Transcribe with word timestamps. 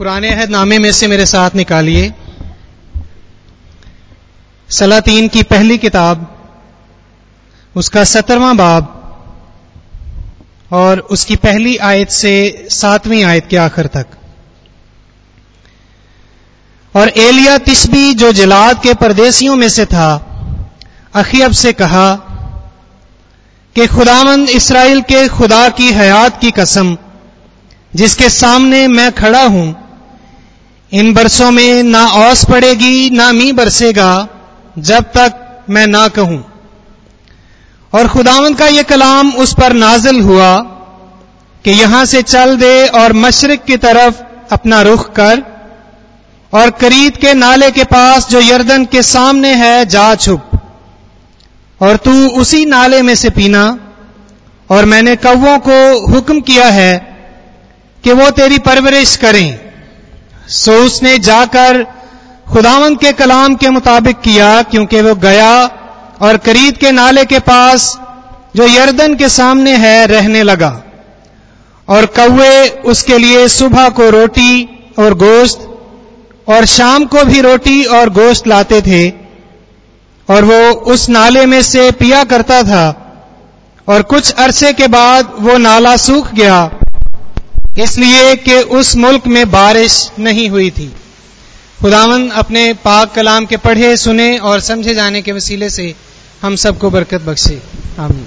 पुराने 0.00 0.28
अहदनामे 0.30 0.78
में 0.78 0.92
से 0.92 1.06
मेरे 1.06 1.26
साथ 1.26 1.50
निकालिए। 1.54 2.12
सलातीन 4.68 5.28
की 5.28 5.42
पहली 5.42 5.78
किताब, 5.78 6.38
उसका 7.76 8.04
सत्रहवां 8.04 8.56
बाब, 8.56 8.86
और 10.72 10.98
उसकी 10.98 11.36
पहली 11.36 11.76
आयत 11.76 12.10
से 12.10 12.66
सातवीं 12.70 13.24
आयत 13.24 13.46
के 13.50 13.56
आखिर 13.56 13.86
तक। 13.86 14.06
और 16.96 17.08
एलिया 17.08 17.58
तिशबी 17.58 18.14
जो 18.14 18.32
जलाद 18.32 18.82
के 18.82 18.94
परदेसियों 18.94 19.56
में 19.56 19.68
से 19.68 19.86
था, 19.86 20.26
अखियब 21.14 21.52
से 21.52 21.72
कहा 21.72 22.14
कि 23.76 23.86
खुदावंद 23.86 24.48
इसराइल 24.48 25.00
के 25.02 25.28
खुदा 25.28 25.68
की 25.68 25.92
हयात 25.92 26.40
की 26.40 26.50
कसम, 26.50 26.96
जिसके 27.94 28.28
सामने 28.28 28.88
मैं 28.88 29.12
खड़ा 29.12 29.44
हूँ 29.44 29.79
इन 30.92 31.12
बरसों 31.14 31.50
में 31.50 31.82
ना 31.82 32.06
औस 32.06 32.44
पड़ेगी, 32.44 33.10
ना 33.10 33.32
मी 33.32 33.52
बरसेगा, 33.52 34.28
जब 34.78 35.04
तक 35.04 35.64
मैं 35.70 35.86
ना 35.86 36.08
कहूँ। 36.08 36.44
और 37.94 38.08
खुदावंद 38.08 38.58
का 38.58 38.66
यह 38.66 38.82
कलाम 38.82 39.32
उस 39.34 39.54
पर 39.54 39.72
नाजिल 39.72 40.20
हुआ 40.20 40.58
कि 41.64 41.70
यहाँ 41.70 42.04
से 42.04 42.22
चल 42.22 42.56
दे 42.56 42.86
और 42.86 43.12
मशरक 43.12 43.64
की 43.64 43.76
तरफ़ 43.76 44.20
अपना 44.52 44.82
रुख 44.82 45.12
कर, 45.12 45.42
और 46.52 46.70
करीद 46.70 47.16
के 47.16 47.34
नाले 47.34 47.70
के 47.70 47.84
पास 47.84 48.28
जो 48.28 48.40
यर्दन 48.40 48.84
के 48.84 49.02
सामने 49.02 49.54
है, 49.54 49.86
जा 49.86 50.14
छुप। 50.14 50.50
और 51.80 51.96
तू 51.96 52.28
उसी 52.28 52.64
नाले 52.64 53.02
में 53.02 53.14
से 53.14 53.30
पीना, 53.30 53.78
और 54.70 54.84
मैंने 54.84 55.16
कौवों 55.16 55.58
को 55.58 56.06
हुक्म 56.06 56.40
किया 56.40 56.68
है 56.68 56.94
कि 58.04 58.12
वो 58.12 58.30
तेरी 58.30 58.58
परवरिश 58.58 59.16
करें। 59.16 59.69
सो 60.50 60.72
उसने 60.84 61.18
जाकर 61.20 61.82
खुदावंत 62.46 63.00
के 63.00 63.12
कलाम 63.12 63.54
के 63.54 63.70
मुताबिक 63.70 64.20
किया, 64.20 64.62
क्योंकि 64.62 65.00
वो 65.00 65.14
गया 65.16 65.52
और 66.22 66.36
करीद 66.36 66.76
के 66.76 66.90
नाले 66.92 67.24
के 67.24 67.38
पास 67.40 67.98
जो 68.56 68.66
यर्दन 68.66 69.14
के 69.14 69.28
सामने 69.28 69.74
है, 69.76 70.06
रहने 70.06 70.42
लगा। 70.42 70.70
और 71.88 72.06
कौवे 72.16 72.68
उसके 72.86 73.18
लिए 73.18 73.46
सुबह 73.48 73.88
को 73.90 74.08
रोटी 74.10 74.94
और 74.98 75.14
गोश्त 75.14 75.66
और 76.48 76.64
शाम 76.66 77.04
को 77.04 77.24
भी 77.24 77.40
रोटी 77.40 77.82
और 77.84 78.10
गोश्त 78.10 78.46
लाते 78.46 78.80
थे 78.82 79.08
और 80.28 80.44
वो 80.44 80.60
उस 80.92 81.08
नाले 81.08 81.46
में 81.46 81.60
से 81.62 81.90
पिया 81.92 82.22
करता 82.24 82.62
था। 82.62 82.86
और 83.88 84.02
कुछ 84.04 84.32
अरसे 84.34 84.72
के 84.72 84.86
बाद 84.88 85.32
वो 85.38 85.56
नाला 85.58 85.96
सूख 85.98 86.32
गया 86.34 86.58
इसलिए 87.80 88.34
कि 88.36 88.54
उस 88.54 88.96
मुल्क 88.96 89.26
में 89.26 89.50
बारिश 89.50 90.10
नहीं 90.18 90.48
हुई 90.50 90.70
थी। 90.70 90.92
खुदावन 91.82 92.28
अपने 92.28 92.72
पाक 92.74 93.14
कलाम 93.14 93.46
के 93.46 93.56
पढ़े, 93.56 93.96
सुने 93.96 94.38
और 94.38 94.60
समझे 94.60 94.94
जाने 94.94 95.22
के 95.22 95.32
वसीले 95.32 95.70
से 95.70 95.94
हम 96.42 96.56
सबको 96.56 96.90
बरकत 96.90 97.20
बख्शे। 97.20 97.62
आमीन। 97.98 98.26